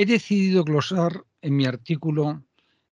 He 0.00 0.06
decidido 0.06 0.62
glosar 0.62 1.24
en 1.42 1.56
mi 1.56 1.64
artículo 1.64 2.44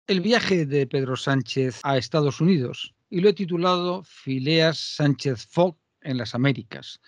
el 0.07 0.21
viaje 0.21 0.67
de 0.67 0.87
Pedro 0.87 1.17
Sánchez 1.17 1.81
a 1.83 1.99
Estados 1.99 2.41
Unidos 2.41 2.95
y 3.11 3.21
lo 3.21 3.29
he 3.29 3.33
titulado 3.33 4.05
Fileas 4.05 4.79
Sánchez 4.79 5.49
Fogg 5.51 5.77
en 6.03 6.17
las 6.17 6.37
Américas. 6.37 7.01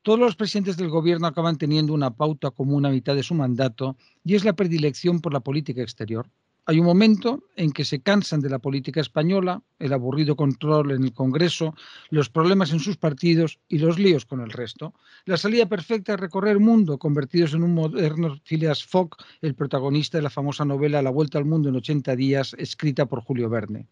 Todos 0.00 0.18
los 0.18 0.36
presidentes 0.36 0.78
del 0.78 0.88
gobierno 0.88 1.26
acaban 1.26 1.58
teniendo 1.58 1.92
una 1.92 2.16
pauta 2.16 2.50
común 2.50 2.86
a 2.86 2.88
mitad 2.88 3.14
de 3.14 3.22
su 3.22 3.34
mandato 3.34 3.94
y 4.24 4.36
es 4.36 4.44
la 4.46 4.54
predilección 4.54 5.20
por 5.20 5.34
la 5.34 5.40
política 5.40 5.82
exterior. 5.82 6.30
Hay 6.64 6.78
un 6.78 6.86
momento 6.86 7.42
en 7.56 7.72
que 7.72 7.84
se 7.84 8.02
cansan 8.02 8.40
de 8.40 8.48
la 8.48 8.60
política 8.60 9.00
española, 9.00 9.60
el 9.80 9.92
aburrido 9.92 10.36
control 10.36 10.92
en 10.92 11.02
el 11.02 11.12
Congreso, 11.12 11.74
los 12.10 12.30
problemas 12.30 12.70
en 12.70 12.78
sus 12.78 12.96
partidos 12.96 13.58
y 13.68 13.78
los 13.78 13.98
líos 13.98 14.24
con 14.26 14.40
el 14.40 14.50
resto. 14.50 14.94
La 15.24 15.36
salida 15.36 15.66
perfecta 15.66 16.14
es 16.14 16.20
recorrer 16.20 16.52
el 16.52 16.60
mundo, 16.60 16.98
convertidos 16.98 17.54
en 17.54 17.64
un 17.64 17.74
moderno 17.74 18.38
Phileas 18.44 18.84
Fogg, 18.84 19.16
el 19.40 19.56
protagonista 19.56 20.18
de 20.18 20.22
la 20.22 20.30
famosa 20.30 20.64
novela 20.64 21.02
La 21.02 21.10
Vuelta 21.10 21.36
al 21.36 21.46
Mundo 21.46 21.68
en 21.68 21.74
80 21.74 22.14
días, 22.14 22.54
escrita 22.56 23.06
por 23.06 23.22
Julio 23.22 23.50
Verne. 23.50 23.88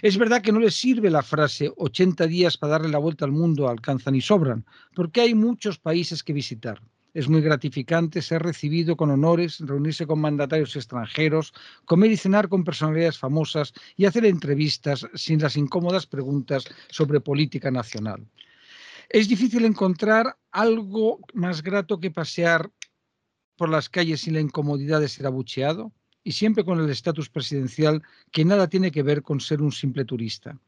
Es 0.00 0.16
verdad 0.16 0.40
que 0.40 0.52
no 0.52 0.60
les 0.60 0.76
sirve 0.76 1.10
la 1.10 1.24
frase 1.24 1.72
80 1.76 2.28
días 2.28 2.56
para 2.56 2.74
darle 2.74 2.90
la 2.90 2.98
vuelta 2.98 3.24
al 3.24 3.32
mundo 3.32 3.68
alcanzan 3.68 4.14
y 4.14 4.20
sobran, 4.20 4.64
porque 4.94 5.20
hay 5.20 5.34
muchos 5.34 5.78
países 5.80 6.22
que 6.22 6.32
visitar. 6.32 6.80
Es 7.14 7.28
muy 7.28 7.40
gratificante 7.42 8.20
ser 8.20 8.42
recibido 8.42 8.96
con 8.96 9.08
honores, 9.08 9.60
reunirse 9.60 10.04
con 10.04 10.20
mandatarios 10.20 10.74
extranjeros, 10.74 11.54
comer 11.84 12.10
y 12.10 12.16
cenar 12.16 12.48
con 12.48 12.64
personalidades 12.64 13.18
famosas 13.18 13.72
y 13.96 14.04
hacer 14.04 14.24
entrevistas 14.24 15.06
sin 15.14 15.40
las 15.40 15.56
incómodas 15.56 16.06
preguntas 16.06 16.64
sobre 16.90 17.20
política 17.20 17.70
nacional. 17.70 18.26
Es 19.08 19.28
difícil 19.28 19.64
encontrar 19.64 20.36
algo 20.50 21.20
más 21.34 21.62
grato 21.62 22.00
que 22.00 22.10
pasear 22.10 22.72
por 23.56 23.68
las 23.68 23.88
calles 23.88 24.22
sin 24.22 24.34
la 24.34 24.40
incomodidad 24.40 25.00
de 25.00 25.08
ser 25.08 25.26
abucheado 25.26 25.92
y 26.24 26.32
siempre 26.32 26.64
con 26.64 26.80
el 26.80 26.88
estatus 26.88 27.28
presidencial 27.28 28.02
que 28.32 28.44
nada 28.44 28.66
tiene 28.68 28.90
que 28.90 29.02
ver 29.02 29.22
con 29.22 29.40
ser 29.40 29.60
un 29.60 29.70
simple 29.70 30.04
turista. 30.04 30.58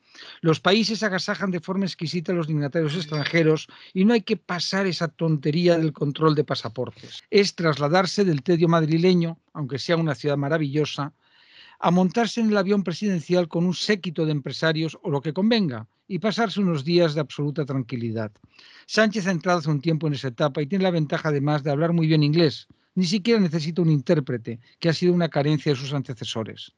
Los 0.42 0.60
países 0.60 1.02
agasajan 1.02 1.50
de 1.50 1.60
forma 1.60 1.86
exquisita 1.86 2.32
a 2.32 2.34
los 2.34 2.46
dignatarios 2.46 2.94
extranjeros 2.94 3.66
y 3.92 4.04
no 4.04 4.12
hay 4.12 4.20
que 4.20 4.36
pasar 4.36 4.86
esa 4.86 5.08
tontería 5.08 5.78
del 5.78 5.92
control 5.92 6.34
de 6.34 6.44
pasaportes. 6.44 7.22
Es 7.30 7.54
trasladarse 7.54 8.24
del 8.24 8.42
tedio 8.42 8.68
madrileño, 8.68 9.38
aunque 9.54 9.78
sea 9.78 9.96
una 9.96 10.14
ciudad 10.14 10.36
maravillosa, 10.36 11.12
a 11.78 11.90
montarse 11.90 12.40
en 12.40 12.50
el 12.50 12.56
avión 12.56 12.84
presidencial 12.84 13.48
con 13.48 13.66
un 13.66 13.74
séquito 13.74 14.24
de 14.24 14.32
empresarios 14.32 14.98
o 15.02 15.10
lo 15.10 15.20
que 15.20 15.32
convenga 15.32 15.86
y 16.08 16.18
pasarse 16.18 16.60
unos 16.60 16.84
días 16.84 17.14
de 17.14 17.20
absoluta 17.20 17.64
tranquilidad. 17.64 18.32
Sánchez 18.86 19.26
ha 19.26 19.32
entrado 19.32 19.58
hace 19.58 19.70
un 19.70 19.80
tiempo 19.80 20.06
en 20.06 20.14
esa 20.14 20.28
etapa 20.28 20.62
y 20.62 20.66
tiene 20.66 20.84
la 20.84 20.90
ventaja 20.90 21.28
además 21.28 21.64
de 21.64 21.70
hablar 21.70 21.92
muy 21.92 22.06
bien 22.06 22.22
inglés. 22.22 22.68
Ni 22.96 23.04
siquiera 23.04 23.38
necesita 23.38 23.82
un 23.82 23.90
intérprete, 23.90 24.58
que 24.80 24.88
ha 24.88 24.94
sido 24.94 25.12
una 25.12 25.28
carencia 25.28 25.72
de 25.72 25.78
sus 25.78 25.92
antecesores. 25.92 26.72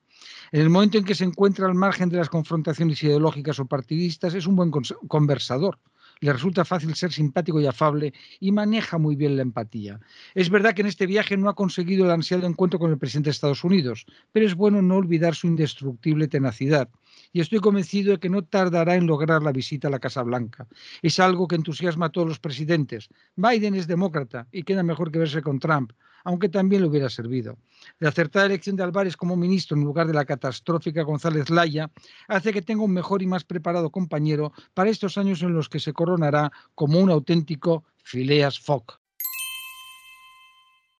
En 0.50 0.60
el 0.60 0.68
momento 0.68 0.98
en 0.98 1.04
que 1.04 1.14
se 1.14 1.24
encuentra 1.24 1.66
al 1.66 1.74
margen 1.74 2.08
de 2.08 2.16
las 2.16 2.28
confrontaciones 2.28 3.02
ideológicas 3.04 3.60
o 3.60 3.66
partidistas, 3.66 4.34
es 4.34 4.46
un 4.46 4.56
buen 4.56 4.72
conversador. 5.06 5.78
Le 6.20 6.32
resulta 6.32 6.64
fácil 6.64 6.96
ser 6.96 7.12
simpático 7.12 7.60
y 7.60 7.66
afable 7.66 8.12
y 8.40 8.50
maneja 8.50 8.98
muy 8.98 9.14
bien 9.14 9.36
la 9.36 9.42
empatía. 9.42 10.00
Es 10.34 10.50
verdad 10.50 10.74
que 10.74 10.82
en 10.82 10.88
este 10.88 11.06
viaje 11.06 11.36
no 11.36 11.48
ha 11.48 11.54
conseguido 11.54 12.04
el 12.04 12.10
ansiado 12.10 12.48
encuentro 12.48 12.80
con 12.80 12.90
el 12.90 12.98
presidente 12.98 13.28
de 13.28 13.32
Estados 13.32 13.62
Unidos, 13.62 14.04
pero 14.32 14.44
es 14.44 14.56
bueno 14.56 14.82
no 14.82 14.96
olvidar 14.96 15.36
su 15.36 15.46
indestructible 15.46 16.26
tenacidad. 16.26 16.88
Y 17.32 17.40
estoy 17.40 17.60
convencido 17.60 18.12
de 18.12 18.18
que 18.18 18.28
no 18.28 18.42
tardará 18.42 18.94
en 18.94 19.06
lograr 19.06 19.42
la 19.42 19.52
visita 19.52 19.88
a 19.88 19.90
la 19.90 19.98
Casa 19.98 20.22
Blanca. 20.22 20.66
Es 21.02 21.20
algo 21.20 21.46
que 21.46 21.56
entusiasma 21.56 22.06
a 22.06 22.10
todos 22.10 22.28
los 22.28 22.38
presidentes. 22.38 23.08
Biden 23.36 23.74
es 23.74 23.86
demócrata 23.86 24.46
y 24.52 24.62
queda 24.62 24.82
mejor 24.82 25.10
que 25.10 25.18
verse 25.18 25.42
con 25.42 25.58
Trump 25.58 25.92
aunque 26.24 26.48
también 26.48 26.82
le 26.82 26.88
hubiera 26.88 27.08
servido. 27.08 27.56
La 28.00 28.10
acertada 28.10 28.44
elección 28.44 28.76
de 28.76 28.82
Álvarez 28.82 29.16
como 29.16 29.36
ministro 29.36 29.76
en 29.76 29.84
lugar 29.84 30.06
de 30.06 30.12
la 30.12 30.26
catastrófica 30.26 31.02
González 31.02 31.48
Laya 31.48 31.90
hace 32.26 32.52
que 32.52 32.60
tenga 32.60 32.82
un 32.82 32.92
mejor 32.92 33.22
y 33.22 33.26
más 33.26 33.44
preparado 33.44 33.90
compañero 33.90 34.52
para 34.74 34.90
estos 34.90 35.16
años 35.16 35.42
en 35.42 35.54
los 35.54 35.68
que 35.68 35.80
se 35.80 35.94
coronará 35.94 36.52
como 36.74 37.00
un 37.00 37.10
auténtico 37.10 37.84
Phileas 38.02 38.60
Fogg. 38.60 38.97